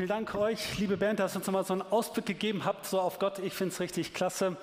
[0.00, 2.98] Vielen Dank euch, liebe Band, dass ihr uns nochmal so einen Ausblick gegeben habt, so
[2.98, 3.38] auf Gott.
[3.38, 4.56] Ich finde es richtig klasse.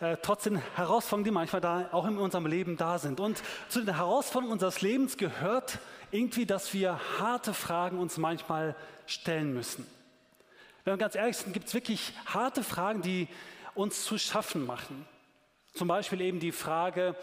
[0.00, 0.44] Äh, trotz
[0.74, 3.18] Herausforderungen, die manchmal da auch in unserem Leben da sind.
[3.18, 5.78] Und zu den Herausforderungen unseres Lebens gehört
[6.10, 8.76] irgendwie, dass wir harte Fragen uns manchmal
[9.06, 9.86] stellen müssen.
[10.84, 13.28] Wenn wir ganz ehrlich sind, gibt es wirklich harte Fragen, die
[13.74, 15.06] uns zu schaffen machen.
[15.72, 17.16] Zum Beispiel eben die Frage,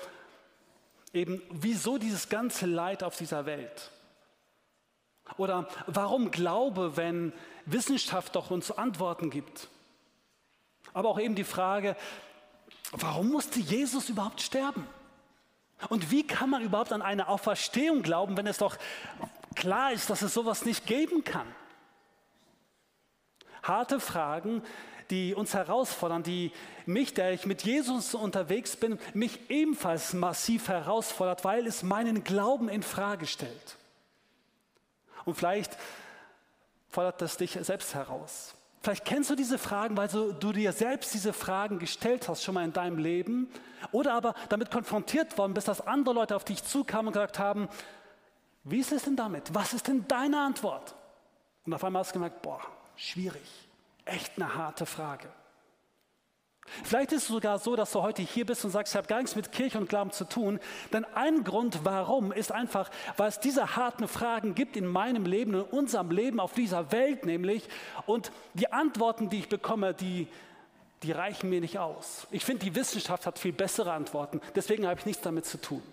[1.13, 3.91] eben, wieso dieses ganze Leid auf dieser Welt?
[5.38, 7.33] Oder warum Glaube, wenn
[7.65, 9.67] Wissenschaft doch uns Antworten gibt?
[10.93, 11.95] Aber auch eben die Frage,
[12.91, 14.87] warum musste Jesus überhaupt sterben?
[15.87, 18.75] Und wie kann man überhaupt an eine Auferstehung glauben, wenn es doch
[19.55, 21.48] klar ist, dass es sowas nicht geben kann?
[23.63, 24.61] Harte Fragen,
[25.09, 26.51] die uns herausfordern, die
[26.85, 32.70] mich, der ich mit Jesus unterwegs bin, mich ebenfalls massiv herausfordert, weil es meinen Glauben
[32.70, 33.77] in Frage stellt.
[35.30, 35.77] Und vielleicht
[36.90, 38.55] fordert das dich selbst heraus.
[38.82, 42.63] Vielleicht kennst du diese Fragen, weil du, dir selbst diese Fragen gestellt hast, schon mal
[42.63, 43.48] in deinem Leben.
[43.91, 47.68] Oder aber damit konfrontiert worden bist, dass andere Leute auf dich zukamen und gesagt haben,
[48.63, 49.54] wie ist es denn damit?
[49.54, 50.96] Was ist denn deine Antwort?
[51.66, 52.62] Und auf einmal hast du gemerkt, boah,
[52.96, 53.48] schwierig.
[54.05, 55.30] Echt eine harte Frage.
[56.84, 59.20] Vielleicht ist es sogar so, dass du heute hier bist und sagst, ich habe gar
[59.20, 60.59] nichts mit Kirche und Glauben zu tun.
[60.93, 65.53] Denn ein Grund, warum, ist einfach, weil es diese harten Fragen gibt in meinem Leben,
[65.53, 67.67] in unserem Leben auf dieser Welt nämlich.
[68.06, 70.28] Und die Antworten, die ich bekomme, die,
[71.03, 72.28] die reichen mir nicht aus.
[72.31, 74.41] Ich finde, die Wissenschaft hat viel bessere Antworten.
[74.56, 75.83] Deswegen habe ich nichts damit zu tun.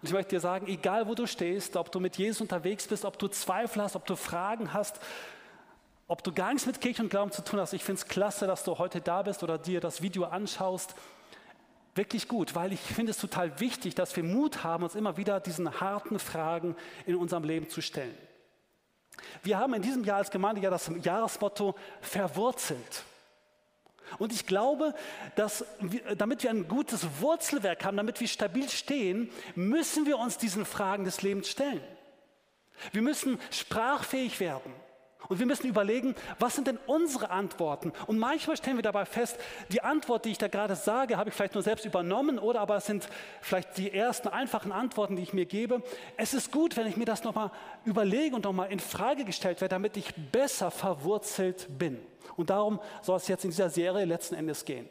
[0.00, 3.04] Und ich möchte dir sagen, egal wo du stehst, ob du mit Jesus unterwegs bist,
[3.04, 5.00] ob du Zweifel hast, ob du Fragen hast,
[6.08, 8.46] ob du gar nichts mit Kirche und Glauben zu tun hast, ich finde es klasse,
[8.46, 10.94] dass du heute da bist oder dir das Video anschaust.
[11.94, 15.38] Wirklich gut, weil ich finde es total wichtig, dass wir Mut haben, uns immer wieder
[15.38, 16.74] diesen harten Fragen
[17.06, 18.16] in unserem Leben zu stellen.
[19.42, 23.04] Wir haben in diesem Jahr als Gemeinde ja das Jahresmotto verwurzelt.
[24.16, 24.94] Und ich glaube,
[25.36, 30.38] dass wir, damit wir ein gutes Wurzelwerk haben, damit wir stabil stehen, müssen wir uns
[30.38, 31.82] diesen Fragen des Lebens stellen.
[32.92, 34.72] Wir müssen sprachfähig werden.
[35.26, 37.92] Und wir müssen überlegen, was sind denn unsere Antworten?
[38.06, 39.36] Und manchmal stellen wir dabei fest,
[39.70, 42.76] die Antwort, die ich da gerade sage, habe ich vielleicht nur selbst übernommen oder aber
[42.76, 43.08] es sind
[43.42, 45.82] vielleicht die ersten einfachen Antworten, die ich mir gebe.
[46.16, 47.50] Es ist gut, wenn ich mir das nochmal
[47.84, 51.98] überlege und nochmal in Frage gestellt werde, damit ich besser verwurzelt bin.
[52.36, 54.88] Und darum soll es jetzt in dieser Serie letzten Endes gehen.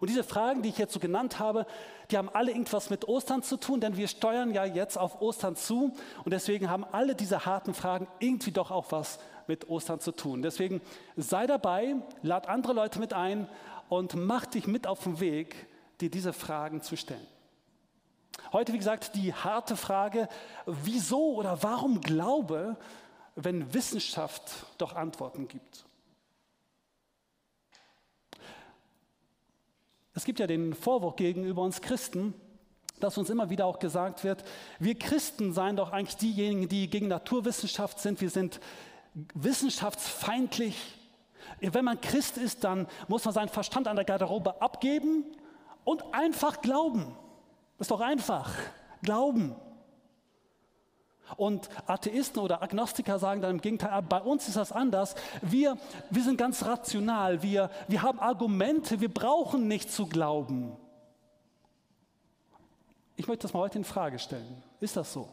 [0.00, 1.66] Und diese Fragen, die ich jetzt so genannt habe,
[2.10, 5.56] die haben alle irgendwas mit Ostern zu tun, denn wir steuern ja jetzt auf Ostern
[5.56, 9.18] zu und deswegen haben alle diese harten Fragen irgendwie doch auch was
[9.48, 10.42] mit Ostern zu tun.
[10.42, 10.80] Deswegen
[11.16, 13.48] sei dabei, lad andere Leute mit ein
[13.88, 15.66] und mach dich mit auf den Weg,
[16.00, 17.26] dir diese Fragen zu stellen.
[18.52, 20.28] Heute, wie gesagt, die harte Frage,
[20.64, 22.76] wieso oder warum Glaube,
[23.34, 25.84] wenn Wissenschaft doch Antworten gibt?
[30.14, 32.34] Es gibt ja den Vorwurf gegenüber uns Christen,
[33.00, 34.42] dass uns immer wieder auch gesagt wird,
[34.78, 38.20] wir Christen seien doch eigentlich diejenigen, die gegen Naturwissenschaft sind.
[38.20, 38.60] Wir sind
[39.14, 40.76] wissenschaftsfeindlich.
[41.60, 45.24] Wenn man Christ ist, dann muss man seinen Verstand an der Garderobe abgeben
[45.84, 47.16] und einfach glauben.
[47.78, 48.52] Das ist doch einfach.
[49.02, 49.54] Glauben.
[51.36, 55.14] Und Atheisten oder Agnostiker sagen dann im Gegenteil, ah, bei uns ist das anders.
[55.42, 55.76] Wir,
[56.10, 60.76] wir sind ganz rational, wir, wir haben Argumente, wir brauchen nicht zu glauben.
[63.16, 64.62] Ich möchte das mal heute in Frage stellen.
[64.80, 65.28] Ist das so?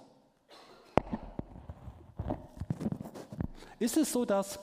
[3.80, 4.60] Ist es so, dass,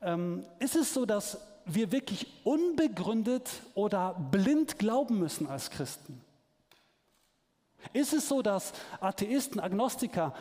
[0.00, 6.20] ähm, ist es so, dass wir wirklich unbegründet oder blind glauben müssen als Christen?
[7.92, 10.34] Ist es so, dass Atheisten, Agnostiker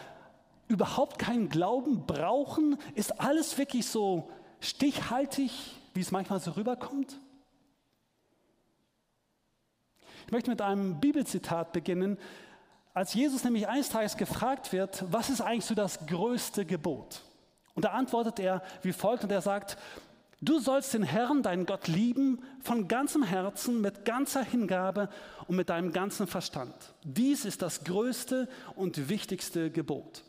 [0.68, 2.78] überhaupt keinen Glauben brauchen?
[2.96, 4.30] Ist alles wirklich so
[4.60, 5.52] stichhaltig,
[5.94, 7.20] wie es manchmal so rüberkommt?
[10.26, 12.18] Ich möchte mit einem Bibelzitat beginnen.
[12.94, 17.22] Als Jesus nämlich eines Tages gefragt wird, was ist eigentlich so das größte Gebot?
[17.74, 19.78] Und da antwortet er wie folgt und er sagt,
[20.42, 25.10] du sollst den Herrn, deinen Gott lieben, von ganzem Herzen, mit ganzer Hingabe
[25.48, 26.74] und mit deinem ganzen Verstand.
[27.04, 30.24] Dies ist das größte und wichtigste Gebot.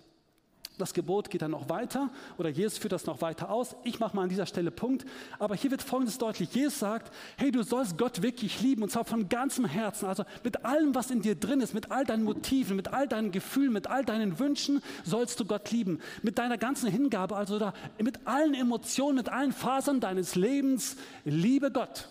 [0.79, 2.09] Das Gebot geht dann noch weiter
[2.39, 3.77] oder Jesus führt das noch weiter aus.
[3.85, 5.05] Ich mache mal an dieser Stelle Punkt.
[5.39, 6.55] Aber hier wird Folgendes deutlich.
[6.55, 10.07] Jesus sagt, hey, du sollst Gott wirklich lieben und zwar von ganzem Herzen.
[10.07, 13.33] Also mit allem, was in dir drin ist, mit all deinen Motiven, mit all deinen
[13.33, 16.01] Gefühlen, mit all deinen Wünschen sollst du Gott lieben.
[16.23, 21.71] Mit deiner ganzen Hingabe, also da, mit allen Emotionen, mit allen Fasern deines Lebens, liebe
[21.71, 22.09] Gott.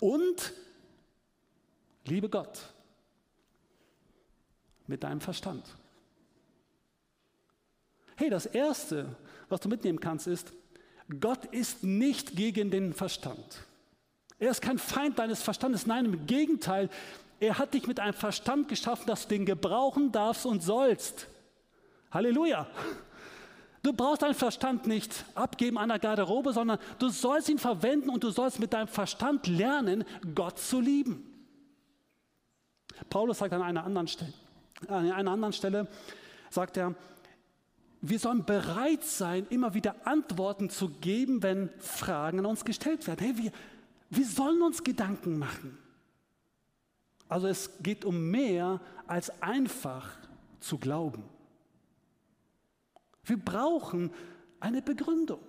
[0.00, 0.52] Und
[2.04, 2.74] liebe Gott
[4.86, 5.64] mit deinem Verstand.
[8.16, 9.16] Hey, das Erste,
[9.48, 10.52] was du mitnehmen kannst, ist,
[11.20, 13.64] Gott ist nicht gegen den Verstand.
[14.38, 15.86] Er ist kein Feind deines Verstandes.
[15.86, 16.88] Nein, im Gegenteil,
[17.40, 21.26] er hat dich mit einem Verstand geschaffen, dass du den gebrauchen darfst und sollst.
[22.10, 22.66] Halleluja.
[23.82, 28.24] Du brauchst deinen Verstand nicht abgeben an der Garderobe, sondern du sollst ihn verwenden und
[28.24, 31.30] du sollst mit deinem Verstand lernen, Gott zu lieben.
[33.10, 34.32] Paulus sagt an einer anderen Stelle,
[34.88, 35.86] an einer anderen Stelle
[36.48, 36.94] sagt er,
[38.06, 43.20] wir sollen bereit sein, immer wieder Antworten zu geben, wenn Fragen an uns gestellt werden.
[43.24, 43.52] Hey, wir,
[44.10, 45.78] wir sollen uns Gedanken machen.
[47.28, 50.18] Also es geht um mehr als einfach
[50.60, 51.24] zu glauben.
[53.24, 54.12] Wir brauchen
[54.60, 55.40] eine Begründung.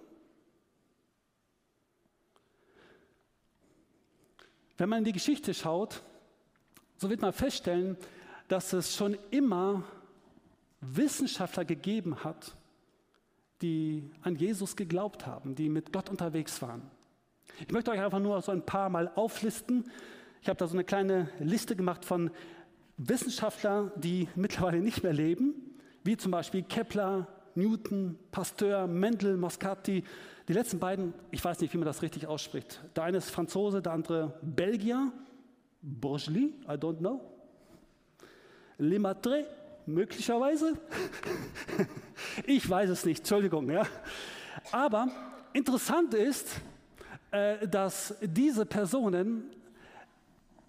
[4.77, 6.01] Wenn man in die Geschichte schaut,
[6.95, 7.97] so wird man feststellen,
[8.47, 9.83] dass es schon immer
[10.81, 12.55] Wissenschaftler gegeben hat,
[13.61, 16.81] die an Jesus geglaubt haben, die mit Gott unterwegs waren.
[17.59, 19.89] Ich möchte euch einfach nur so ein paar Mal auflisten.
[20.41, 22.31] Ich habe da so eine kleine Liste gemacht von
[22.97, 25.53] Wissenschaftlern, die mittlerweile nicht mehr leben,
[26.03, 30.03] wie zum Beispiel Kepler, Newton, Pasteur, Mendel, Moscati.
[30.47, 32.81] Die letzten beiden, ich weiß nicht, wie man das richtig ausspricht.
[32.95, 35.11] Der eine ist Franzose, der andere Belgier.
[35.81, 37.21] Bourgeois, I don't know.
[38.77, 39.45] Lemaitre,
[39.87, 40.73] möglicherweise.
[42.45, 43.69] ich weiß es nicht, Entschuldigung.
[43.69, 43.87] Ja.
[44.71, 45.09] Aber
[45.53, 46.61] interessant ist,
[47.31, 49.49] äh, dass diese Personen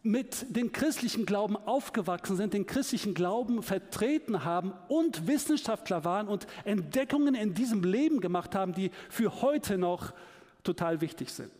[0.02, 6.46] mit dem christlichen Glauben aufgewachsen sind, den christlichen Glauben vertreten haben und Wissenschaftler waren und
[6.64, 10.12] Entdeckungen in diesem Leben gemacht haben, die für heute noch
[10.62, 11.50] total wichtig sind.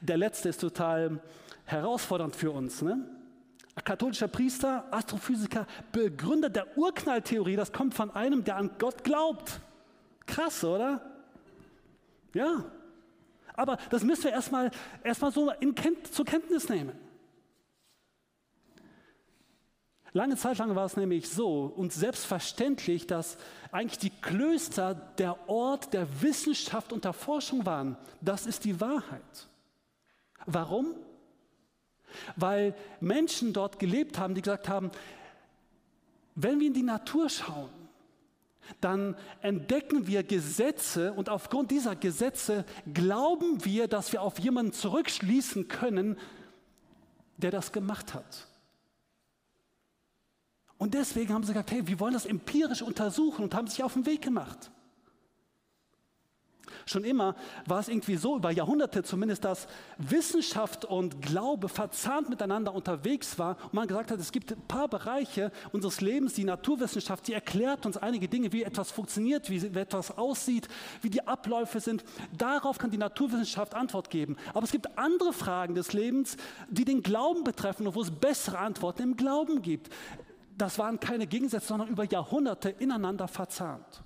[0.00, 1.20] Der letzte ist total
[1.66, 2.82] herausfordernd für uns.
[2.82, 3.04] Ne?
[3.84, 9.60] Katholischer Priester, Astrophysiker, Begründer der Urknalltheorie, das kommt von einem, der an Gott glaubt.
[10.26, 11.00] Krass, oder?
[12.34, 12.64] Ja.
[13.54, 14.70] Aber das müssen wir erstmal
[15.02, 15.74] erst so in
[16.10, 16.92] zur Kenntnis nehmen.
[20.12, 23.36] Lange Zeit lang war es nämlich so und selbstverständlich, dass
[23.70, 27.98] eigentlich die Klöster der Ort der Wissenschaft und der Forschung waren.
[28.22, 29.48] Das ist die Wahrheit.
[30.46, 30.94] Warum?
[32.36, 34.90] Weil Menschen dort gelebt haben, die gesagt haben,
[36.34, 37.70] wenn wir in die Natur schauen,
[38.80, 45.68] dann entdecken wir Gesetze und aufgrund dieser Gesetze glauben wir, dass wir auf jemanden zurückschließen
[45.68, 46.18] können,
[47.36, 48.48] der das gemacht hat.
[50.78, 53.94] Und deswegen haben sie gesagt, hey, wir wollen das empirisch untersuchen und haben sich auf
[53.94, 54.70] den Weg gemacht.
[56.88, 57.34] Schon immer
[57.66, 59.66] war es irgendwie so, über Jahrhunderte zumindest, dass
[59.98, 64.86] Wissenschaft und Glaube verzahnt miteinander unterwegs war und man gesagt hat, es gibt ein paar
[64.86, 70.16] Bereiche unseres Lebens, die Naturwissenschaft, die erklärt uns einige Dinge, wie etwas funktioniert, wie etwas
[70.16, 70.68] aussieht,
[71.02, 72.04] wie die Abläufe sind.
[72.38, 74.36] Darauf kann die Naturwissenschaft Antwort geben.
[74.54, 76.36] Aber es gibt andere Fragen des Lebens,
[76.70, 79.92] die den Glauben betreffen und wo es bessere Antworten im Glauben gibt.
[80.56, 84.04] Das waren keine Gegensätze, sondern über Jahrhunderte ineinander verzahnt.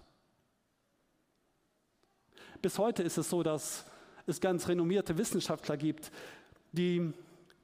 [2.62, 3.84] Bis heute ist es so, dass
[4.26, 6.10] es ganz renommierte Wissenschaftler gibt,
[6.72, 7.12] die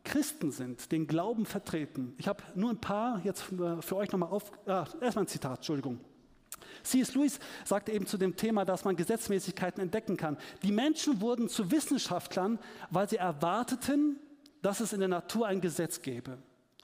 [0.04, 2.14] Christen sind, den Glauben vertreten.
[2.18, 4.52] Ich habe nur ein paar jetzt für euch nochmal auf.
[4.66, 6.00] Ah, erstmal ein Zitat, Entschuldigung.
[6.82, 7.14] C.S.
[7.14, 10.38] Lewis sagte eben zu dem Thema, dass man Gesetzmäßigkeiten entdecken kann.
[10.62, 12.58] Die Menschen wurden zu Wissenschaftlern,
[12.90, 14.16] weil sie erwarteten,
[14.62, 16.38] dass es in der Natur ein Gesetz gäbe.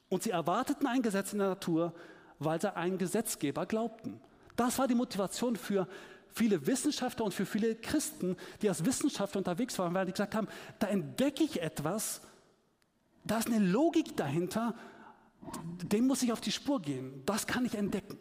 [0.09, 1.95] Und sie erwarteten ein Gesetz in der Natur,
[2.39, 4.21] weil sie einen Gesetzgeber glaubten.
[4.57, 5.87] Das war die Motivation für
[6.35, 10.49] viele Wissenschaftler und für viele Christen, die als Wissenschaftler unterwegs waren, weil die gesagt haben,
[10.79, 12.23] da entdecke ich etwas,
[13.25, 14.75] da ist eine Logik dahinter,
[15.83, 17.23] dem muss ich auf die Spur gehen.
[17.27, 18.19] Das kann ich entdecken.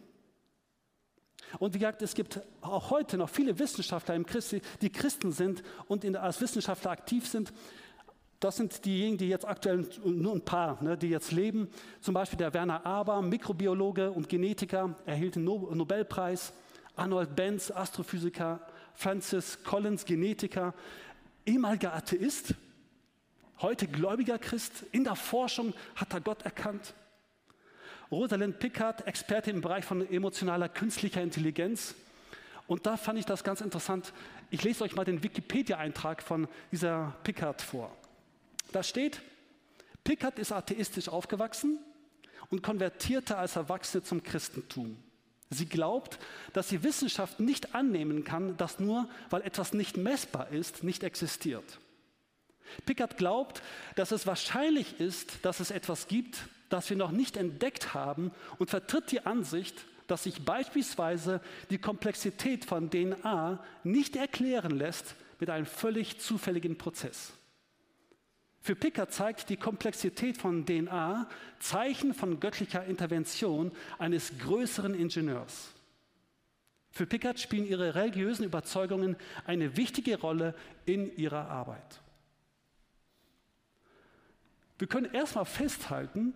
[1.58, 5.62] Und wie gesagt, es gibt auch heute noch viele Wissenschaftler im Christi, die Christen sind
[5.86, 7.52] und in, als Wissenschaftler aktiv sind.
[8.40, 11.68] Das sind diejenigen, die jetzt aktuell, nur ein paar, ne, die jetzt leben.
[12.00, 16.52] Zum Beispiel der Werner Aber, Mikrobiologe und Genetiker, erhielt den Nobelpreis.
[16.96, 18.60] Arnold Benz, Astrophysiker.
[18.94, 20.74] Francis Collins, Genetiker.
[21.44, 22.54] Ehemaliger Atheist,
[23.60, 24.84] heute gläubiger Christ.
[24.92, 26.94] In der Forschung hat er Gott erkannt.
[28.10, 31.94] Rosalind Pickard, Expertin im Bereich von emotionaler künstlicher Intelligenz.
[32.68, 34.12] Und da fand ich das ganz interessant.
[34.50, 37.90] Ich lese euch mal den Wikipedia-Eintrag von dieser Pickard vor.
[38.70, 39.20] Da steht,
[40.04, 41.78] Pickard ist atheistisch aufgewachsen
[42.50, 44.96] und konvertierte als Erwachsene zum Christentum.
[45.52, 46.18] Sie glaubt,
[46.52, 51.78] dass die Wissenschaft nicht annehmen kann, dass nur weil etwas nicht messbar ist, nicht existiert.
[52.86, 53.62] Pickard glaubt,
[53.96, 58.70] dass es wahrscheinlich ist, dass es etwas gibt, das wir noch nicht entdeckt haben und
[58.70, 61.40] vertritt die Ansicht, dass sich beispielsweise
[61.70, 67.32] die Komplexität von DNA nicht erklären lässt mit einem völlig zufälligen Prozess.
[68.62, 71.28] Für Pickard zeigt die Komplexität von DNA
[71.58, 75.72] Zeichen von göttlicher Intervention eines größeren Ingenieurs.
[76.92, 79.16] Für Pickard spielen ihre religiösen Überzeugungen
[79.46, 80.54] eine wichtige Rolle
[80.86, 82.00] in ihrer Arbeit.
[84.78, 86.32] Wir können erstmal festhalten,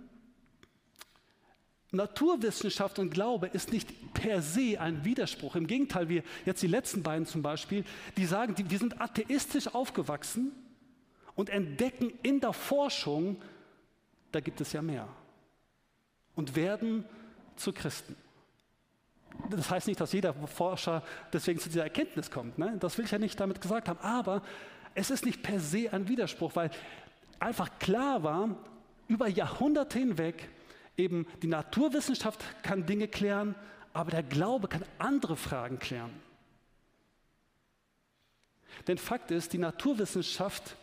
[1.92, 5.54] Naturwissenschaft und Glaube ist nicht per se ein Widerspruch.
[5.54, 7.85] Im Gegenteil, wir jetzt die letzten beiden zum Beispiel,
[8.16, 10.50] die sagen, die, wir sind atheistisch aufgewachsen
[11.37, 13.40] und entdecken in der Forschung,
[14.33, 15.07] da gibt es ja mehr.
[16.35, 17.05] Und werden
[17.55, 18.16] zu Christen.
[19.50, 21.02] Das heißt nicht, dass jeder Forscher
[21.33, 22.59] deswegen zu dieser Erkenntnis kommt.
[22.59, 22.76] Ne?
[22.81, 24.00] Das will ich ja nicht damit gesagt haben.
[24.00, 24.43] Aber
[24.95, 26.71] es ist nicht per se ein Widerspruch, weil
[27.38, 28.57] einfach klar war,
[29.09, 30.49] über Jahrhunderte hinweg,
[30.97, 33.55] eben die Naturwissenschaft kann Dinge klären,
[33.93, 36.11] aber der Glaube kann andere Fragen klären.
[38.87, 40.76] Denn Fakt ist, die Naturwissenschaft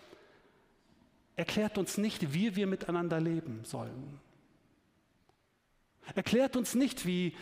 [1.36, 4.20] erklärt uns nicht, wie wir miteinander leben sollen.
[6.16, 7.34] Erklärt uns nicht, wie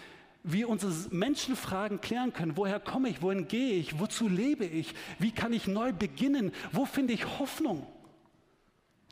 [0.43, 2.57] wir unsere Menschenfragen klären können.
[2.57, 3.21] Woher komme ich?
[3.21, 4.00] Wohin gehe ich?
[4.00, 4.93] Wozu lebe ich?
[5.19, 6.51] Wie kann ich neu beginnen?
[6.71, 7.86] Wo finde ich Hoffnung?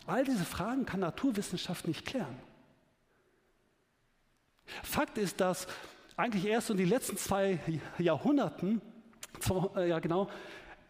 [0.07, 2.35] All diese Fragen kann Naturwissenschaft nicht klären.
[4.83, 5.67] Fakt ist, dass
[6.15, 7.59] eigentlich erst in den letzten zwei
[7.97, 8.81] Jahrhunderten,
[9.75, 10.29] äh, ja genau,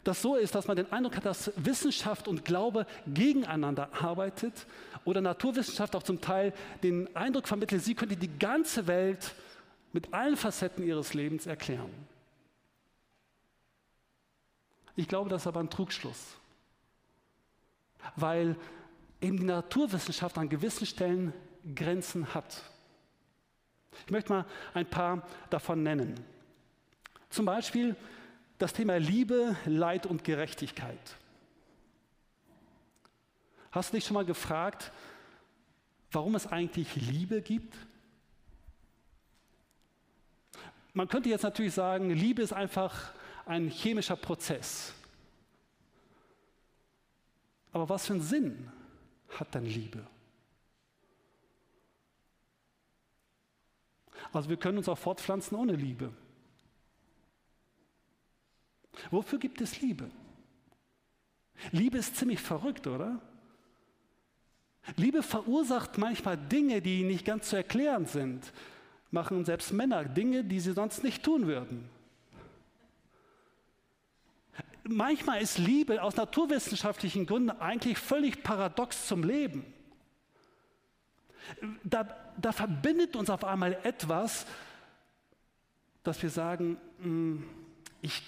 [0.03, 4.65] das so ist, dass man den Eindruck hat, dass Wissenschaft und Glaube gegeneinander arbeitet
[5.06, 6.53] oder Naturwissenschaft auch zum Teil
[6.84, 9.36] den Eindruck vermittelt, sie könnte die ganze Welt
[9.91, 11.91] mit allen Facetten ihres Lebens erklären.
[14.96, 16.36] Ich glaube, das ist aber ein Trugschluss,
[18.15, 18.56] weil
[19.22, 21.34] eben die Naturwissenschaft an gewissen Stellen
[21.75, 22.63] Grenzen hat.
[24.06, 26.15] Ich möchte mal ein paar davon nennen.
[27.29, 27.96] Zum Beispiel
[28.60, 31.00] das Thema Liebe, Leid und Gerechtigkeit.
[33.72, 34.92] Hast du dich schon mal gefragt,
[36.12, 37.75] warum es eigentlich Liebe gibt?
[40.94, 43.13] Man könnte jetzt natürlich sagen, Liebe ist einfach
[43.46, 44.94] ein chemischer Prozess.
[47.72, 48.72] Aber was für einen Sinn
[49.30, 50.06] hat dann Liebe?
[54.34, 56.12] Also wir können uns auch fortpflanzen ohne Liebe.
[59.12, 60.10] Wofür gibt es Liebe?
[61.72, 63.22] Liebe ist ziemlich verrückt, oder?
[64.96, 68.51] Liebe verursacht manchmal Dinge, die nicht ganz zu erklären sind.
[69.12, 71.89] Machen selbst Männer Dinge, die sie sonst nicht tun würden.
[74.84, 79.65] Manchmal ist Liebe aus naturwissenschaftlichen Gründen eigentlich völlig paradox zum Leben.
[81.84, 84.46] Da, da verbindet uns auf einmal etwas,
[86.03, 87.43] dass wir sagen, hm,
[88.01, 88.22] ich,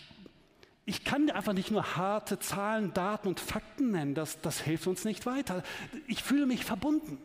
[0.91, 5.05] ich kann einfach nicht nur harte Zahlen, Daten und Fakten nennen, das, das hilft uns
[5.05, 5.63] nicht weiter.
[6.05, 7.17] Ich fühle mich verbunden.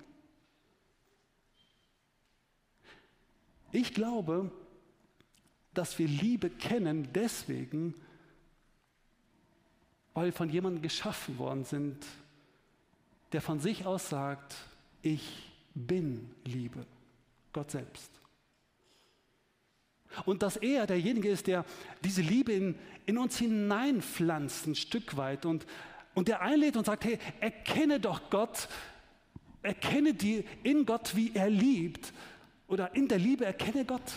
[3.72, 4.52] Ich glaube,
[5.74, 7.94] dass wir Liebe kennen deswegen,
[10.14, 12.06] weil wir von jemandem geschaffen worden sind,
[13.32, 14.54] der von sich aus sagt,
[15.02, 16.86] ich bin Liebe,
[17.52, 18.12] Gott selbst.
[20.24, 21.64] Und dass er derjenige ist, der
[22.04, 25.66] diese Liebe in, in uns hineinpflanzt, ein Stück weit, und,
[26.14, 28.68] und der einlädt und sagt, hey, erkenne doch Gott,
[29.62, 32.12] erkenne die in Gott, wie er liebt,
[32.68, 34.12] oder in der Liebe erkenne Gott.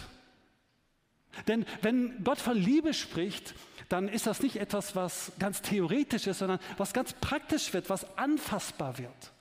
[1.47, 3.53] Denn wenn Gott von Liebe spricht,
[3.87, 8.17] dann ist das nicht etwas, was ganz theoretisch ist, sondern was ganz praktisch wird, was
[8.17, 9.31] anfassbar wird.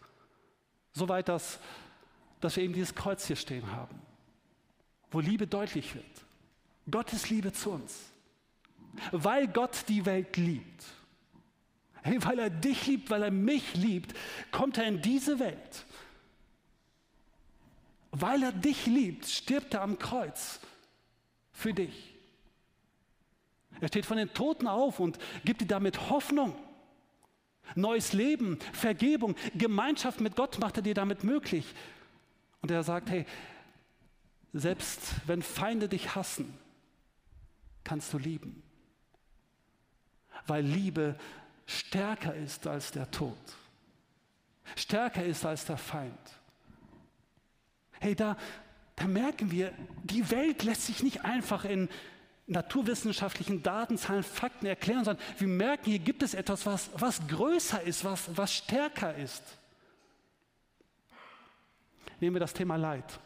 [0.92, 1.58] Soweit, dass
[2.40, 3.98] dass wir eben dieses Kreuz hier stehen haben,
[5.10, 6.04] wo Liebe deutlich wird.
[6.90, 7.99] Gottes Liebe zu uns.
[9.12, 10.85] Weil Gott die Welt liebt.
[12.02, 14.16] Hey, weil er dich liebt, weil er mich liebt,
[14.50, 15.85] kommt er in diese Welt.
[18.11, 20.61] Weil er dich liebt, stirbt er am Kreuz
[21.52, 22.14] für dich.
[23.80, 26.57] Er steht von den Toten auf und gibt dir damit Hoffnung.
[27.75, 31.66] Neues Leben, Vergebung, Gemeinschaft mit Gott macht er dir damit möglich.
[32.62, 33.26] Und er sagt, hey,
[34.52, 36.52] selbst wenn Feinde dich hassen,
[37.88, 38.62] kannst du lieben.
[40.47, 41.16] Weil Liebe
[41.64, 43.38] stärker ist als der Tod.
[44.76, 46.18] Stärker ist als der Feind.
[47.99, 48.37] Hey, da,
[48.95, 49.73] da merken wir,
[50.04, 51.88] die Welt lässt sich nicht einfach in
[52.47, 57.83] naturwissenschaftlichen Daten, Zahlen, Fakten erklären, sondern wir merken, hier gibt es etwas, was, was größer
[57.83, 59.42] ist, was, was stärker ist.
[62.21, 63.18] Nehmen wir das Thema Leid.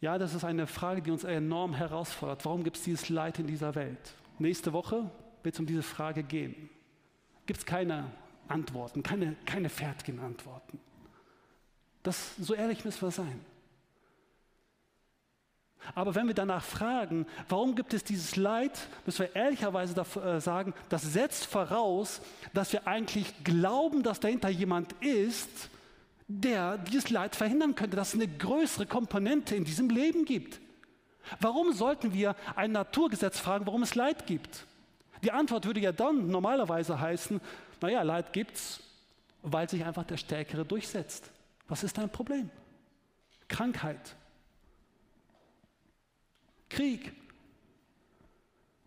[0.00, 2.44] Ja, das ist eine Frage, die uns enorm herausfordert.
[2.44, 4.14] Warum gibt es dieses Leid in dieser Welt?
[4.38, 5.10] Nächste Woche
[5.42, 6.70] wird es um diese Frage gehen.
[7.44, 8.10] Gibt es keine
[8.48, 10.80] Antworten, keine, keine fertigen Antworten.
[12.02, 13.44] Das, so ehrlich müssen wir sein.
[15.94, 20.74] Aber wenn wir danach fragen, warum gibt es dieses Leid, müssen wir ehrlicherweise äh, sagen,
[20.88, 22.20] das setzt voraus,
[22.52, 25.70] dass wir eigentlich glauben, dass dahinter jemand ist,
[26.30, 30.60] der dieses Leid verhindern könnte, dass es eine größere Komponente in diesem Leben gibt.
[31.40, 34.66] Warum sollten wir ein Naturgesetz fragen, warum es Leid gibt?
[35.24, 37.40] Die Antwort würde ja dann normalerweise heißen,
[37.80, 38.80] naja, Leid gibt es,
[39.42, 41.30] weil sich einfach der Stärkere durchsetzt.
[41.68, 42.48] Was ist dein Problem?
[43.48, 44.14] Krankheit,
[46.68, 47.12] Krieg,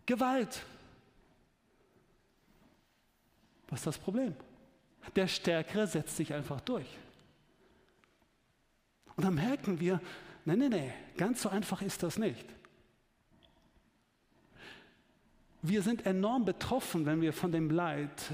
[0.06, 0.62] Gewalt.
[3.68, 4.34] Was ist das Problem?
[5.14, 6.86] Der Stärkere setzt sich einfach durch.
[9.16, 10.00] Und dann merken wir,
[10.44, 12.46] nein, nein, nein, ganz so einfach ist das nicht.
[15.62, 18.32] Wir sind enorm betroffen, wenn wir von dem Leid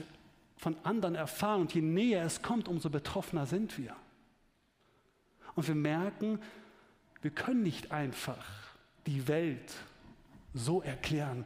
[0.56, 1.62] von anderen erfahren.
[1.62, 3.94] Und je näher es kommt, umso betroffener sind wir.
[5.54, 6.40] Und wir merken,
[7.22, 8.44] wir können nicht einfach
[9.06, 9.75] die Welt
[10.54, 11.44] so erklären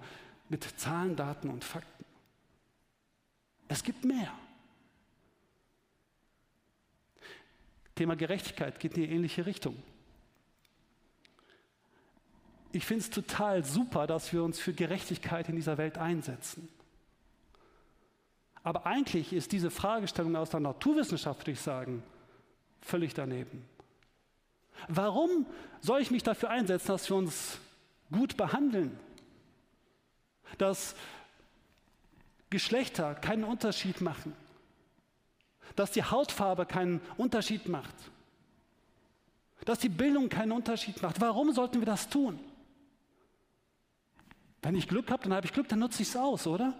[0.48, 2.04] mit Zahlen, Daten und Fakten.
[3.68, 4.32] Es gibt mehr.
[7.94, 9.76] Thema Gerechtigkeit geht in die ähnliche Richtung.
[12.72, 16.68] Ich finde es total super, dass wir uns für Gerechtigkeit in dieser Welt einsetzen.
[18.64, 22.02] Aber eigentlich ist diese Fragestellung aus der Naturwissenschaft, würde ich sagen,
[22.80, 23.64] völlig daneben.
[24.88, 25.46] Warum
[25.80, 27.58] soll ich mich dafür einsetzen, dass wir uns
[28.10, 28.98] gut behandeln?
[30.58, 30.96] Dass
[32.50, 34.34] Geschlechter keinen Unterschied machen?
[35.76, 37.94] Dass die Hautfarbe keinen Unterschied macht,
[39.64, 41.20] dass die Bildung keinen Unterschied macht.
[41.20, 42.38] Warum sollten wir das tun?
[44.62, 46.74] Wenn ich Glück habe, dann habe ich Glück, dann nutze ich es aus, oder?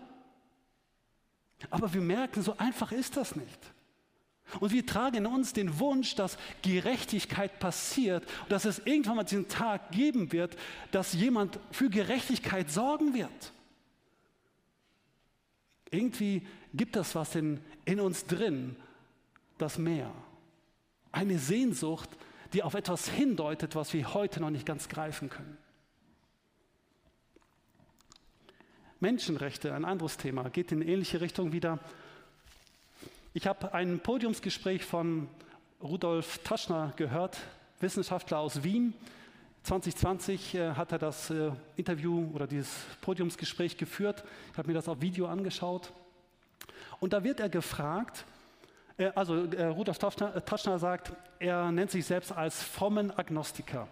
[1.71, 3.59] Aber wir merken, so einfach ist das nicht.
[4.61, 9.25] Und wir tragen in uns den Wunsch, dass Gerechtigkeit passiert und dass es irgendwann mal
[9.25, 10.57] diesen Tag geben wird,
[10.93, 13.53] dass jemand für Gerechtigkeit sorgen wird.
[15.91, 18.77] Irgendwie gibt es was in, in uns drin,
[19.59, 20.11] das Meer.
[21.13, 22.11] Eine Sehnsucht,
[22.53, 25.57] die auf etwas hindeutet, was wir heute noch nicht ganz greifen können.
[29.01, 31.79] Menschenrechte, ein anderes Thema, geht in ähnliche Richtung wieder.
[33.35, 35.29] Ich habe ein Podiumsgespräch von
[35.83, 37.39] Rudolf Taschner gehört,
[37.81, 38.95] Wissenschaftler aus Wien.
[39.65, 44.25] 2020 äh, hat er das äh, Interview oder dieses Podiumsgespräch geführt.
[44.53, 45.93] Ich habe mir das auf Video angeschaut.
[47.01, 48.25] Und da wird er gefragt,
[48.97, 53.89] äh, also äh, Rudolf Taschner sagt, er nennt sich selbst als frommen Agnostiker.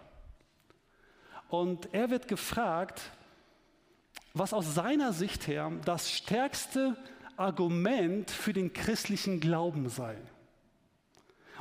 [1.49, 3.03] Und er wird gefragt,
[4.35, 6.97] was aus seiner Sicht her das stärkste
[7.37, 10.17] Argument für den christlichen Glauben sei.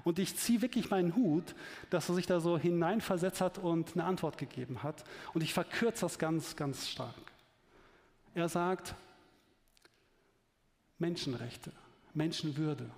[0.03, 1.53] Und ich ziehe wirklich meinen Hut,
[1.89, 5.03] dass er sich da so hineinversetzt hat und eine Antwort gegeben hat.
[5.33, 7.13] Und ich verkürze das ganz, ganz stark.
[8.33, 8.95] Er sagt,
[11.01, 11.71] Menschenrechte,
[12.13, 12.89] Menschenwürde.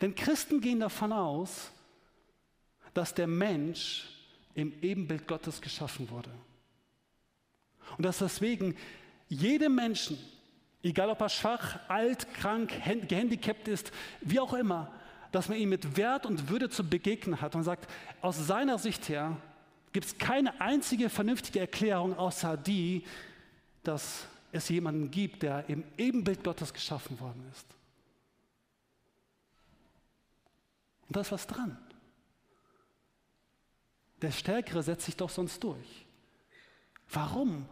[0.00, 1.72] Denn Christen gehen davon aus,
[2.92, 4.06] dass der Mensch
[4.54, 6.30] im Ebenbild Gottes geschaffen wurde.
[7.96, 8.76] Und dass deswegen
[9.28, 10.18] jedem Menschen,
[10.82, 12.72] egal ob er schwach, alt, krank,
[13.08, 14.92] gehandicapt ist, wie auch immer,
[15.32, 19.08] dass man ihm mit Wert und Würde zu begegnen hat und sagt, aus seiner Sicht
[19.08, 19.36] her
[19.92, 23.04] gibt es keine einzige vernünftige Erklärung außer die,
[23.82, 27.66] dass es jemanden gibt, der im Ebenbild Gottes geschaffen worden ist.
[31.06, 31.78] Und da ist was dran.
[34.20, 36.06] Der Stärkere setzt sich doch sonst durch.
[37.10, 37.66] Warum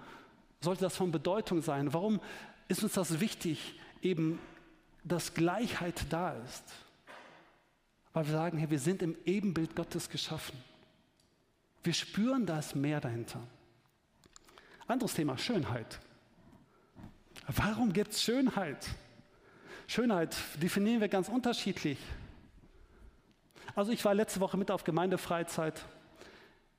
[0.60, 1.92] sollte das von Bedeutung sein?
[1.92, 2.20] Warum
[2.68, 4.38] ist uns das wichtig, eben,
[5.04, 6.64] dass Gleichheit da ist?
[8.12, 10.58] Weil wir sagen, hey, wir sind im Ebenbild Gottes geschaffen.
[11.82, 13.46] Wir spüren das mehr dahinter.
[14.86, 16.00] Anderes Thema, Schönheit.
[17.48, 18.88] Warum gibt es Schönheit?
[19.86, 21.98] Schönheit definieren wir ganz unterschiedlich.
[23.74, 25.84] Also ich war letzte Woche mit auf Gemeindefreizeit.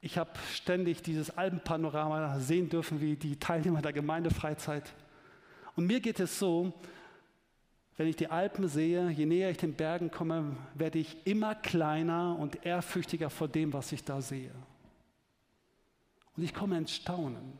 [0.01, 4.93] Ich habe ständig dieses Alpenpanorama sehen dürfen, wie die Teilnehmer der Gemeindefreizeit.
[5.75, 6.73] Und mir geht es so,
[7.95, 12.37] wenn ich die Alpen sehe, je näher ich den Bergen komme, werde ich immer kleiner
[12.37, 14.51] und ehrfürchtiger vor dem, was ich da sehe.
[16.35, 17.57] Und ich komme ins Staunen.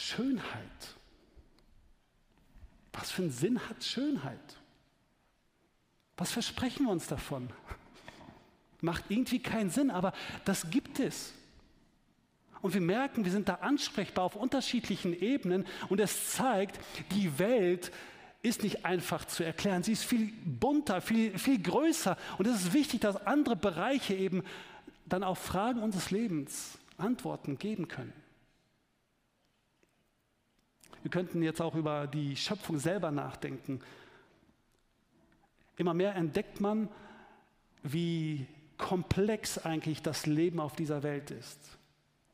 [0.00, 0.96] Schönheit.
[2.92, 4.56] Was für einen Sinn hat Schönheit?
[6.16, 7.50] Was versprechen wir uns davon?
[8.80, 10.12] Macht irgendwie keinen Sinn, aber
[10.44, 11.32] das gibt es.
[12.62, 16.78] Und wir merken, wir sind da ansprechbar auf unterschiedlichen Ebenen und es zeigt,
[17.12, 17.90] die Welt
[18.42, 19.82] ist nicht einfach zu erklären.
[19.82, 22.16] Sie ist viel bunter, viel, viel größer.
[22.38, 24.44] Und es ist wichtig, dass andere Bereiche eben
[25.06, 28.12] dann auf Fragen unseres Lebens Antworten geben können.
[31.02, 33.80] Wir könnten jetzt auch über die Schöpfung selber nachdenken.
[35.76, 36.88] Immer mehr entdeckt man,
[37.82, 41.58] wie komplex eigentlich das Leben auf dieser Welt ist.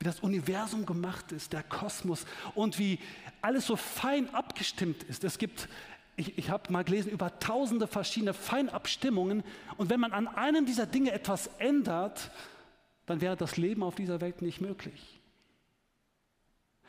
[0.00, 2.98] Wie das Universum gemacht ist, der Kosmos und wie
[3.42, 5.24] alles so fein abgestimmt ist.
[5.24, 5.68] Es gibt,
[6.16, 9.44] ich, ich habe mal gelesen, über tausende verschiedene Feinabstimmungen.
[9.76, 12.31] Und wenn man an einem dieser Dinge etwas ändert,
[13.07, 15.15] dann wäre das Leben auf dieser Welt nicht möglich.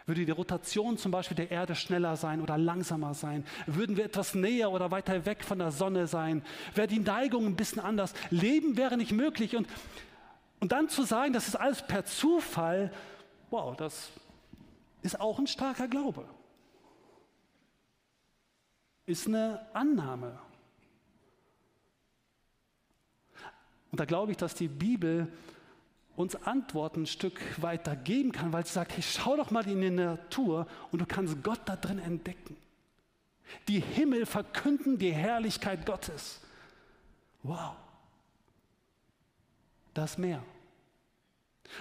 [0.07, 3.45] Würde die Rotation zum Beispiel der Erde schneller sein oder langsamer sein?
[3.65, 6.45] Würden wir etwas näher oder weiter weg von der Sonne sein?
[6.73, 8.13] Wäre die Neigung ein bisschen anders?
[8.29, 9.57] Leben wäre nicht möglich.
[9.57, 9.67] Und,
[10.61, 12.89] und dann zu sagen, das ist alles per Zufall,
[13.49, 14.09] wow, das
[15.01, 16.23] ist auch ein starker Glaube.
[19.05, 20.39] Ist eine Annahme.
[23.91, 25.27] Und da glaube ich, dass die Bibel
[26.17, 29.79] uns Antworten ein Stück weiter geben kann, weil sie sagt, hey, schau doch mal in
[29.79, 32.57] die Natur und du kannst Gott da drin entdecken.
[33.67, 36.41] Die Himmel verkünden die Herrlichkeit Gottes.
[37.43, 37.75] Wow.
[39.93, 40.43] Das Meer.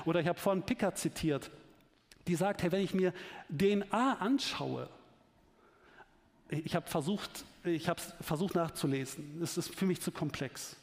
[0.05, 1.51] Oder ich habe vorhin Picker zitiert,
[2.27, 3.15] die sagt, hey, wenn ich mir
[3.49, 4.91] DNA anschaue,
[6.51, 10.77] ich habe versucht, ich habe versucht nachzulesen, es ist für mich zu komplex.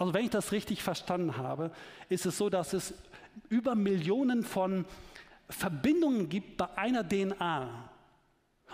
[0.00, 1.70] Also wenn ich das richtig verstanden habe,
[2.08, 2.94] ist es so, dass es
[3.50, 4.86] über Millionen von
[5.50, 7.68] Verbindungen gibt bei einer DNA.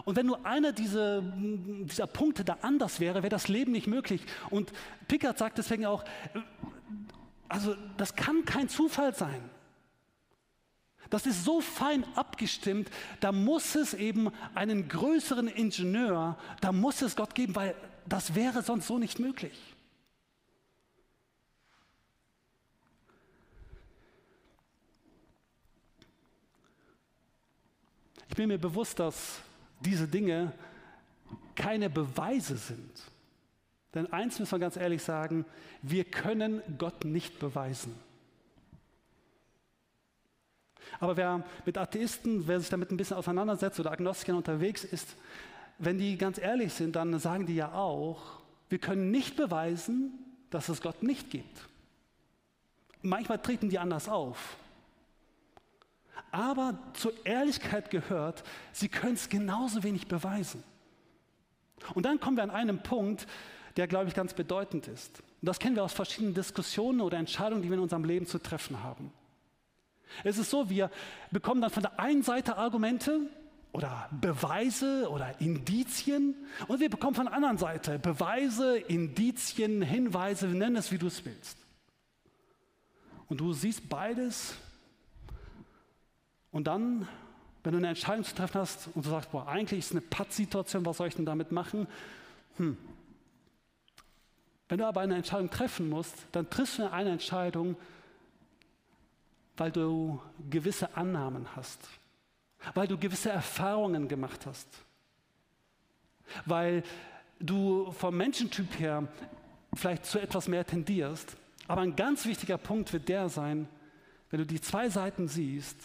[0.05, 4.25] Und wenn nur einer diese, dieser Punkte da anders wäre, wäre das Leben nicht möglich.
[4.51, 4.73] Und
[5.09, 6.05] Pickard sagt deswegen auch,
[7.49, 9.51] also das kann kein Zufall sein.
[11.11, 17.17] Das ist so fein abgestimmt, da muss es eben einen größeren Ingenieur, da muss es
[17.17, 17.75] Gott geben, weil
[18.09, 19.76] das wäre sonst so nicht möglich.
[28.37, 29.41] Ich bin mir bewusst, dass
[29.81, 30.53] diese Dinge
[31.55, 32.93] keine Beweise sind.
[33.95, 35.47] Denn eins müssen wir ganz ehrlich sagen,
[35.81, 37.95] wir können Gott nicht beweisen.
[41.01, 45.17] Aber wer mit Atheisten, wer sich damit ein bisschen auseinandersetzt oder Agnostikern unterwegs ist,
[45.79, 50.11] wenn die ganz ehrlich sind, dann sagen die ja auch, wir können nicht beweisen,
[50.51, 51.71] dass es Gott nicht gibt.
[53.01, 54.59] Manchmal treten die anders auf.
[56.31, 60.63] Aber zur Ehrlichkeit gehört, sie können es genauso wenig beweisen.
[61.95, 63.27] Und dann kommen wir an einen Punkt,
[63.77, 65.21] der, glaube ich, ganz bedeutend ist.
[65.21, 68.39] Und das kennen wir aus verschiedenen Diskussionen oder Entscheidungen, die wir in unserem Leben zu
[68.39, 69.13] treffen haben.
[70.25, 70.91] Es ist so, wir
[71.31, 73.21] bekommen dann von der einen Seite Argumente
[73.73, 76.35] oder Beweise oder Indizien
[76.69, 81.25] und wir bekommen von der anderen Seite Beweise, Indizien, Hinweise, nenn es, wie du es
[81.25, 81.59] willst.
[83.29, 84.55] Und du siehst beides
[86.53, 87.09] und dann,
[87.63, 90.01] wenn du eine Entscheidung zu treffen hast und du sagst, boah, eigentlich ist es eine
[90.01, 91.87] Pattsituation, was soll ich denn damit machen?
[92.57, 92.77] Hm.
[94.69, 97.77] Wenn du aber eine Entscheidung treffen musst, dann triffst du eine Entscheidung,
[99.57, 101.79] weil du gewisse Annahmen hast,
[102.75, 104.69] weil du gewisse Erfahrungen gemacht hast,
[106.45, 106.83] weil
[107.39, 109.07] du vom Menschentyp her
[109.75, 111.37] vielleicht zu etwas mehr tendierst.
[111.69, 113.69] Aber ein ganz wichtiger Punkt wird der sein,
[114.31, 115.77] wenn du die zwei Seiten siehst,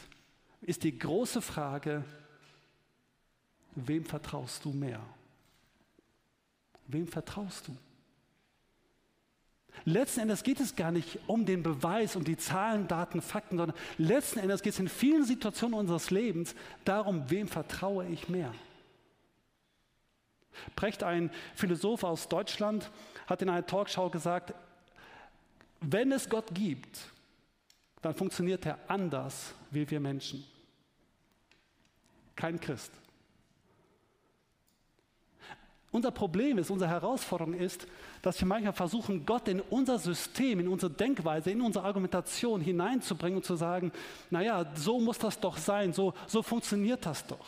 [0.61, 2.03] ist die große Frage,
[3.75, 5.01] wem vertraust du mehr?
[6.87, 7.77] Wem vertraust du?
[9.85, 13.77] Letzten Endes geht es gar nicht um den Beweis, um die Zahlen, Daten, Fakten, sondern
[13.97, 18.53] letzten Endes geht es in vielen Situationen unseres Lebens darum, wem vertraue ich mehr.
[20.75, 22.91] Brecht, ein Philosoph aus Deutschland,
[23.25, 24.53] hat in einer Talkshow gesagt,
[25.79, 26.99] wenn es Gott gibt,
[28.01, 30.43] dann funktioniert er anders wie wir Menschen.
[32.35, 32.91] Kein Christ.
[35.91, 37.85] Unser Problem ist, unsere Herausforderung ist,
[38.21, 43.37] dass wir manchmal versuchen, Gott in unser System, in unsere Denkweise, in unsere Argumentation hineinzubringen
[43.37, 43.91] und zu sagen,
[44.29, 47.45] naja, so muss das doch sein, so, so funktioniert das doch.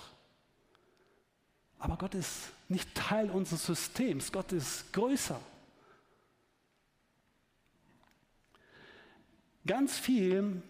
[1.79, 5.39] Aber Gott ist nicht Teil unseres Systems, Gott ist größer.
[9.65, 10.62] Ganz viel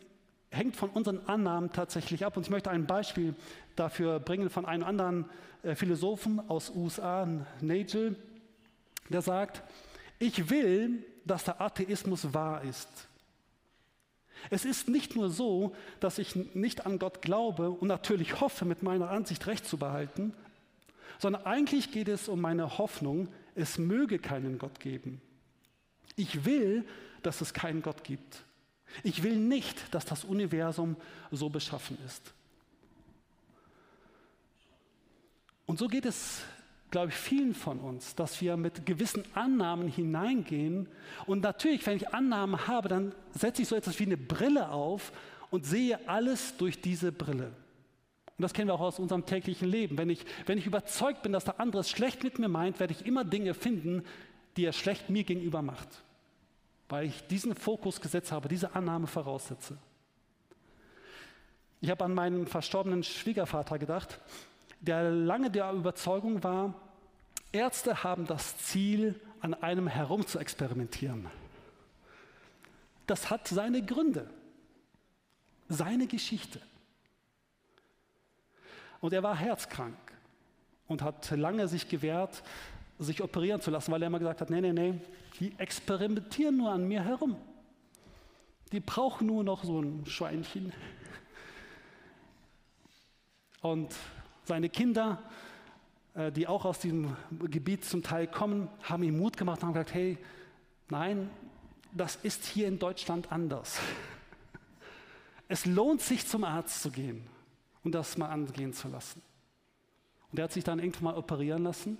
[0.51, 2.37] hängt von unseren Annahmen tatsächlich ab.
[2.37, 3.35] Und ich möchte ein Beispiel
[3.75, 5.25] dafür bringen von einem anderen
[5.63, 7.27] äh, Philosophen aus USA,
[7.61, 8.15] Nagel,
[9.09, 9.63] der sagt,
[10.19, 13.07] Ich will, dass der Atheismus wahr ist.
[14.49, 18.83] Es ist nicht nur so, dass ich nicht an Gott glaube und natürlich hoffe, mit
[18.83, 20.33] meiner Ansicht recht zu behalten,
[21.17, 25.21] sondern eigentlich geht es um meine Hoffnung, es möge keinen Gott geben.
[26.15, 26.85] Ich will,
[27.21, 28.43] dass es keinen Gott gibt.
[29.01, 30.95] Ich will nicht, dass das Universum
[31.31, 32.33] so beschaffen ist.
[35.65, 36.43] Und so geht es,
[36.91, 40.87] glaube ich, vielen von uns, dass wir mit gewissen Annahmen hineingehen.
[41.25, 45.11] Und natürlich, wenn ich Annahmen habe, dann setze ich so etwas wie eine Brille auf
[45.49, 47.51] und sehe alles durch diese Brille.
[48.37, 49.97] Und das kennen wir auch aus unserem täglichen Leben.
[49.97, 52.93] Wenn ich, wenn ich überzeugt bin, dass der andere es schlecht mit mir meint, werde
[52.93, 54.03] ich immer Dinge finden,
[54.57, 56.03] die er schlecht mir gegenüber macht.
[56.93, 59.79] Weil ich diesen Fokus gesetzt habe, diese Annahme voraussetze.
[61.81, 64.19] Ich habe an meinen verstorbenen Schwiegervater gedacht
[64.79, 66.75] der lange der Überzeugung war,
[67.51, 71.31] Ärzte haben das Ziel, an einem herum zu experimentieren.
[73.07, 74.29] Das hat seine Gründe,
[75.69, 76.61] seine Geschichte.
[79.01, 79.97] Und er war herzkrank
[80.87, 82.43] und hat lange sich gewehrt,
[82.99, 85.01] sich operieren zu lassen, weil er immer gesagt hat, nee, nee, nee,
[85.39, 87.37] die experimentieren nur an mir herum.
[88.71, 90.73] Die brauchen nur noch so ein Schweinchen.
[93.61, 93.95] Und
[94.45, 95.23] seine Kinder,
[96.15, 99.73] äh, die auch aus diesem Gebiet zum Teil kommen, haben ihm Mut gemacht und haben
[99.73, 100.17] gesagt, hey,
[100.89, 101.29] nein,
[101.93, 103.79] das ist hier in Deutschland anders.
[105.47, 107.27] Es lohnt sich zum Arzt zu gehen
[107.83, 109.21] und das mal angehen zu lassen.
[110.31, 111.99] Und er hat sich dann irgendwann mal operieren lassen.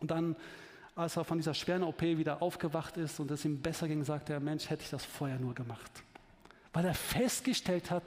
[0.00, 0.36] Und dann,
[0.94, 4.32] als er von dieser schweren OP wieder aufgewacht ist und es ihm besser ging, sagte
[4.32, 5.90] er, Mensch, hätte ich das vorher nur gemacht.
[6.72, 8.04] Weil er festgestellt hat,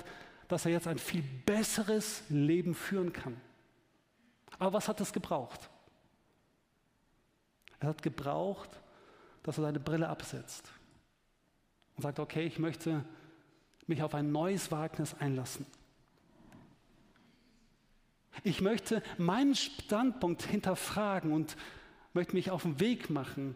[0.47, 3.39] dass er jetzt ein viel besseres Leben führen kann.
[4.59, 5.69] Aber was hat es gebraucht?
[7.79, 8.69] Er hat gebraucht,
[9.43, 10.69] dass er seine Brille absetzt
[11.95, 13.03] und sagt, okay, ich möchte
[13.87, 15.65] mich auf ein neues Wagnis einlassen.
[18.43, 21.55] Ich möchte meinen Standpunkt hinterfragen und
[22.13, 23.55] möchte mich auf den Weg machen,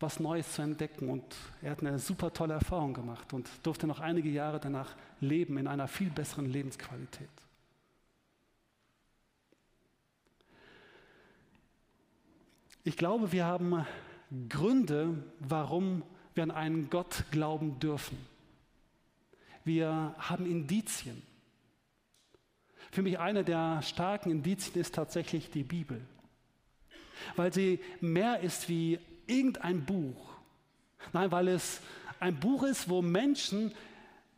[0.00, 1.08] was Neues zu entdecken.
[1.08, 1.24] Und
[1.62, 5.66] er hat eine super tolle Erfahrung gemacht und durfte noch einige Jahre danach leben in
[5.66, 7.28] einer viel besseren Lebensqualität.
[12.84, 13.84] Ich glaube, wir haben
[14.48, 16.02] Gründe, warum
[16.34, 18.16] wir an einen Gott glauben dürfen.
[19.64, 21.22] Wir haben Indizien.
[22.90, 26.00] Für mich eine der starken Indizien ist tatsächlich die Bibel,
[27.36, 30.34] weil sie mehr ist wie irgendein Buch.
[31.12, 31.80] Nein, weil es
[32.20, 33.72] ein Buch ist, wo Menschen,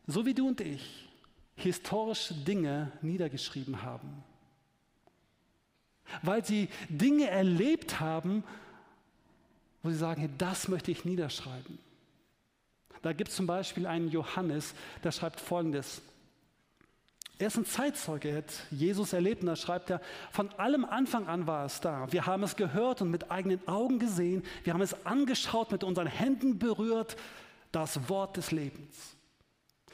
[0.07, 1.09] so wie du und ich,
[1.57, 4.23] historische Dinge niedergeschrieben haben.
[6.23, 8.43] Weil sie Dinge erlebt haben,
[9.83, 11.79] wo sie sagen, hey, das möchte ich niederschreiben.
[13.03, 16.03] Da gibt es zum Beispiel einen Johannes, der schreibt folgendes.
[17.41, 21.27] Er ist ein Zeitzeuge, er hat Jesus erlebt und da schreibt er, von allem Anfang
[21.27, 22.07] an war es da.
[22.13, 26.07] Wir haben es gehört und mit eigenen Augen gesehen, wir haben es angeschaut, mit unseren
[26.07, 27.17] Händen berührt,
[27.73, 29.17] das Wort des Lebens.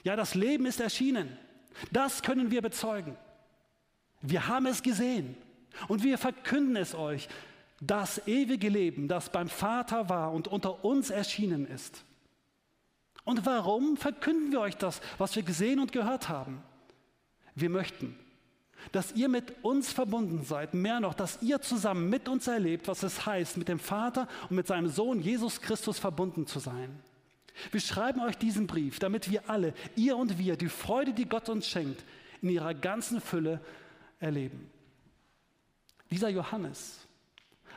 [0.02, 1.38] Ja, das Leben ist erschienen.
[1.92, 3.16] Das können wir bezeugen.
[4.22, 5.36] Wir haben es gesehen
[5.86, 7.28] und wir verkünden es euch,
[7.80, 12.02] das ewige Leben, das beim Vater war und unter uns erschienen ist.
[13.22, 16.60] Und warum verkünden wir euch das, was wir gesehen und gehört haben?
[17.56, 18.16] Wir möchten,
[18.92, 23.02] dass ihr mit uns verbunden seid, mehr noch, dass ihr zusammen mit uns erlebt, was
[23.02, 27.02] es heißt, mit dem Vater und mit seinem Sohn Jesus Christus verbunden zu sein.
[27.72, 31.48] Wir schreiben euch diesen Brief, damit wir alle, ihr und wir, die Freude, die Gott
[31.48, 32.04] uns schenkt,
[32.42, 33.60] in ihrer ganzen Fülle
[34.20, 34.70] erleben.
[36.10, 37.05] Dieser Johannes,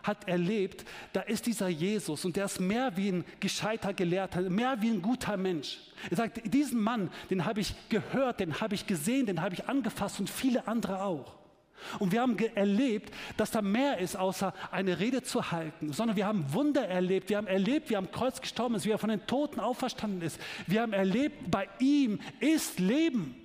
[0.03, 4.81] hat erlebt, da ist dieser Jesus und der ist mehr wie ein gescheiter Gelehrter, mehr
[4.81, 5.79] wie ein guter Mensch.
[6.09, 9.67] Er sagt, diesen Mann, den habe ich gehört, den habe ich gesehen, den habe ich
[9.67, 11.39] angefasst und viele andere auch.
[11.99, 16.27] Und wir haben erlebt, dass da mehr ist, außer eine Rede zu halten, sondern wir
[16.27, 17.29] haben Wunder erlebt.
[17.29, 20.21] Wir haben erlebt, wie er am Kreuz gestorben ist, wie er von den Toten auferstanden
[20.21, 20.39] ist.
[20.67, 23.35] Wir haben erlebt, bei ihm ist Leben.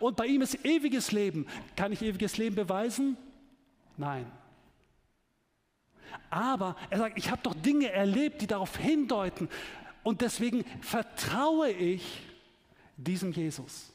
[0.00, 1.46] Und bei ihm ist ewiges Leben.
[1.76, 3.16] Kann ich ewiges Leben beweisen?
[3.96, 4.26] Nein.
[6.30, 9.48] Aber er sagt, ich habe doch Dinge erlebt, die darauf hindeuten.
[10.02, 12.22] Und deswegen vertraue ich
[12.96, 13.90] diesem Jesus.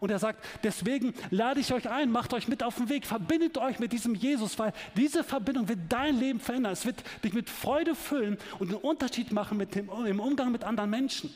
[0.00, 3.58] Und er sagt, deswegen lade ich euch ein, macht euch mit auf den Weg, verbindet
[3.58, 6.72] euch mit diesem Jesus, weil diese Verbindung wird dein Leben verändern.
[6.72, 10.64] Es wird dich mit Freude füllen und einen Unterschied machen mit dem, im Umgang mit
[10.64, 11.32] anderen Menschen.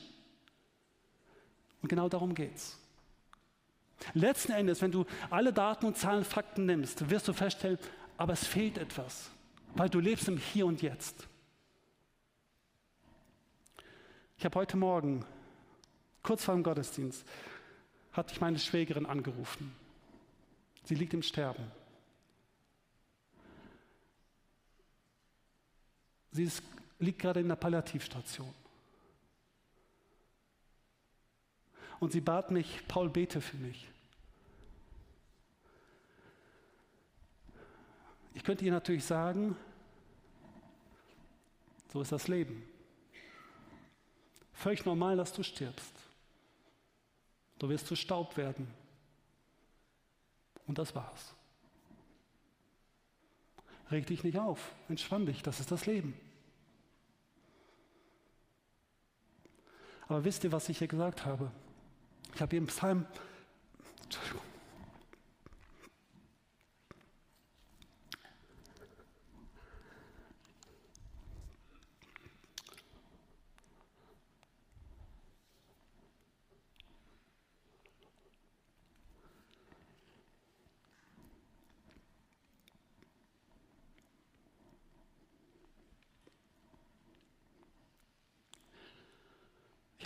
[1.82, 2.78] Und genau darum geht es.
[4.14, 7.78] Letzten Endes, wenn du alle Daten und Zahlen, Fakten nimmst, wirst du feststellen,
[8.16, 9.30] aber es fehlt etwas
[9.76, 11.28] weil du lebst im Hier und Jetzt.
[14.38, 15.24] Ich habe heute Morgen,
[16.22, 17.24] kurz vor dem Gottesdienst,
[18.12, 19.74] hat mich meine Schwägerin angerufen.
[20.84, 21.70] Sie liegt im Sterben.
[26.32, 26.62] Sie ist,
[26.98, 28.54] liegt gerade in der Palliativstation.
[31.98, 33.88] Und sie bat mich, Paul, bete für mich.
[38.34, 39.56] Ich könnte ihr natürlich sagen,
[41.92, 42.62] so ist das Leben.
[44.52, 45.94] Völlig normal, dass du stirbst.
[47.58, 48.68] Du wirst zu Staub werden.
[50.66, 51.34] Und das war's.
[53.90, 56.18] Reg dich nicht auf, entspann dich, das ist das Leben.
[60.08, 61.50] Aber wisst ihr, was ich hier gesagt habe?
[62.34, 63.06] Ich habe hier im Psalm,
[64.02, 64.42] Entschuldigung,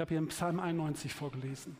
[0.01, 1.77] Ich habe hier im Psalm 91 vorgelesen.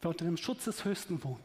[0.00, 1.42] Wer unter dem Schutz des Höchsten wohnt,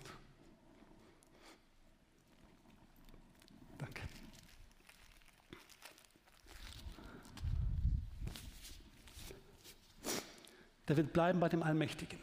[10.92, 12.20] der wird bleiben bei dem Allmächtigen.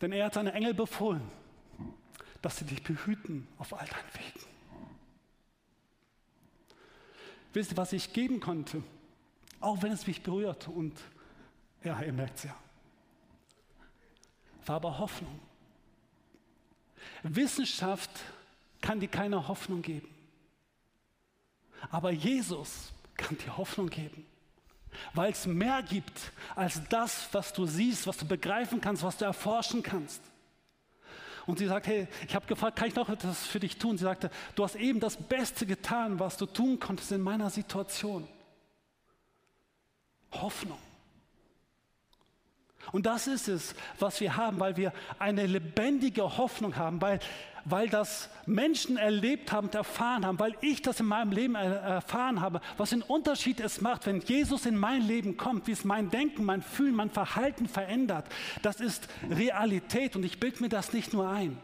[0.00, 1.28] Denn er hat seine Engel befohlen,
[2.42, 4.46] dass sie dich behüten auf all deinen Wegen.
[7.52, 8.84] Wisst ihr, was ich geben konnte?
[9.58, 10.96] Auch wenn es mich berührt und
[11.82, 12.56] ja, ihr merkt es ja.
[14.66, 15.40] War aber Hoffnung.
[17.24, 18.10] Wissenschaft
[18.80, 20.14] kann dir keine Hoffnung geben.
[21.90, 24.24] Aber Jesus kann dir Hoffnung geben
[25.14, 29.24] weil es mehr gibt als das, was du siehst, was du begreifen kannst, was du
[29.24, 30.22] erforschen kannst.
[31.46, 33.96] Und sie sagt, hey, ich habe gefragt, kann ich noch etwas für dich tun?
[33.96, 38.26] Sie sagte, du hast eben das Beste getan, was du tun konntest in meiner Situation.
[40.32, 40.78] Hoffnung.
[42.92, 47.20] Und das ist es, was wir haben, weil wir eine lebendige Hoffnung haben, weil,
[47.68, 52.40] weil das Menschen erlebt haben und erfahren haben, weil ich das in meinem Leben erfahren
[52.40, 56.08] habe, was den Unterschied es macht, wenn Jesus in mein Leben kommt, wie es mein
[56.08, 58.26] Denken, mein Fühlen, mein Verhalten verändert.
[58.62, 61.58] Das ist Realität und ich bilde mir das nicht nur ein.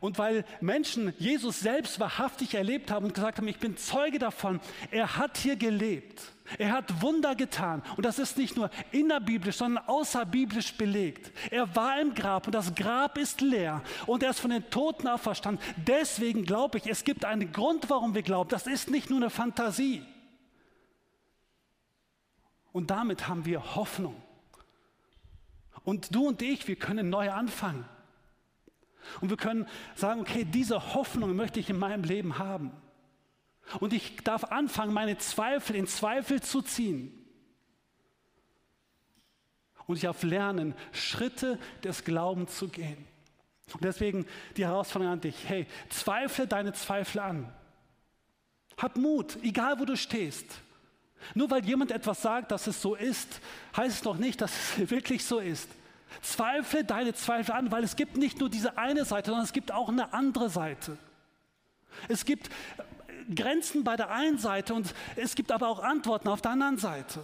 [0.00, 4.60] Und weil Menschen Jesus selbst wahrhaftig erlebt haben und gesagt haben, ich bin Zeuge davon,
[4.90, 6.22] er hat hier gelebt.
[6.58, 7.82] Er hat Wunder getan.
[7.96, 11.32] Und das ist nicht nur innerbiblisch, sondern außerbiblisch belegt.
[11.50, 13.82] Er war im Grab und das Grab ist leer.
[14.06, 15.64] Und er ist von den Toten auferstanden.
[15.76, 18.50] Deswegen glaube ich, es gibt einen Grund, warum wir glauben.
[18.50, 20.04] Das ist nicht nur eine Fantasie.
[22.72, 24.20] Und damit haben wir Hoffnung.
[25.84, 27.84] Und du und ich, wir können neu anfangen.
[29.20, 32.70] Und wir können sagen, okay, diese Hoffnung möchte ich in meinem Leben haben.
[33.80, 37.18] Und ich darf anfangen, meine Zweifel in Zweifel zu ziehen.
[39.86, 43.06] Und ich darf lernen, Schritte des Glaubens zu gehen.
[43.72, 47.52] Und deswegen die Herausforderung an dich, hey, zweifle deine Zweifel an.
[48.76, 50.46] Hab Mut, egal wo du stehst.
[51.34, 53.40] Nur weil jemand etwas sagt, dass es so ist,
[53.76, 55.68] heißt es noch nicht, dass es wirklich so ist.
[56.20, 59.72] Zweifle deine Zweifel an, weil es gibt nicht nur diese eine Seite, sondern es gibt
[59.72, 60.98] auch eine andere Seite.
[62.08, 62.50] Es gibt
[63.34, 67.20] Grenzen bei der einen Seite und es gibt aber auch Antworten auf der anderen Seite.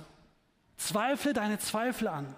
[0.76, 2.34] Zweifle deine Zweifel an.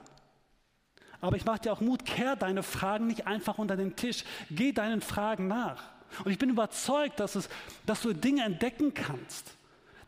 [1.21, 4.25] Aber ich mache dir auch Mut, kehr deine Fragen nicht einfach unter den Tisch.
[4.51, 5.83] Geh deinen Fragen nach.
[6.25, 7.49] Und ich bin überzeugt, dass, es,
[7.87, 9.55] dass du Dinge entdecken kannst,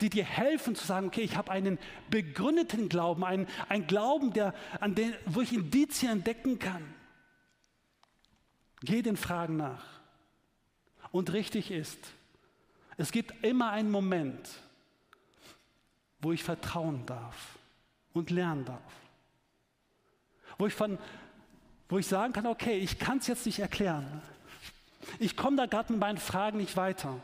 [0.00, 1.78] die dir helfen zu sagen, okay, ich habe einen
[2.10, 6.82] begründeten Glauben, einen, einen Glauben, der, an den, wo ich Indizien entdecken kann.
[8.80, 9.84] Geh den Fragen nach.
[11.12, 11.98] Und richtig ist,
[12.96, 14.48] es gibt immer einen Moment,
[16.20, 17.58] wo ich vertrauen darf
[18.12, 18.80] und lernen darf.
[20.58, 20.98] Wo ich, von,
[21.88, 24.22] wo ich sagen kann, okay, ich kann es jetzt nicht erklären.
[25.18, 27.18] Ich komme da gerade mit meinen Fragen nicht weiter.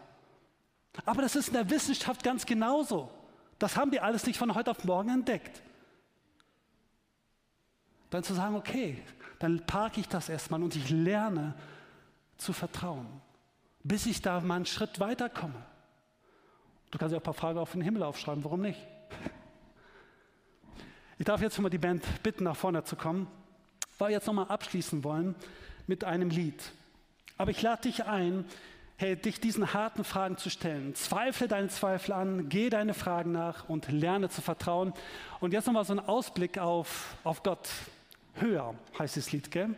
[1.05, 3.11] Aber das ist in der Wissenschaft ganz genauso.
[3.59, 5.63] Das haben wir alles nicht von heute auf morgen entdeckt.
[8.11, 9.03] Dann zu sagen, okay,
[9.39, 11.55] dann parke ich das erstmal und ich lerne
[12.39, 13.21] zu vertrauen
[13.89, 15.65] bis ich da mal einen Schritt weiterkomme.
[16.91, 18.79] Du kannst ja auch ein paar Fragen auf den Himmel aufschreiben, warum nicht?
[21.19, 23.27] Ich darf jetzt mal die Band bitten, nach vorne zu kommen,
[23.99, 25.35] weil wir jetzt nochmal abschließen wollen
[25.87, 26.63] mit einem Lied.
[27.39, 28.45] Aber ich lade dich ein,
[28.97, 30.95] hey, dich diesen harten Fragen zu stellen.
[30.95, 34.93] Zweifle deine Zweifel an, gehe deine Fragen nach und lerne zu vertrauen.
[35.41, 37.69] Und jetzt nochmal so ein Ausblick auf, auf Gott.
[38.35, 39.75] Höher heißt das Lied, gell?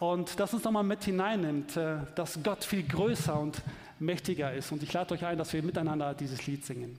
[0.00, 3.62] Und das uns nochmal mit hineinnimmt, äh, dass Gott viel größer und
[3.98, 4.72] mächtiger ist.
[4.72, 6.98] Und ich lade euch ein, dass wir miteinander dieses Lied singen.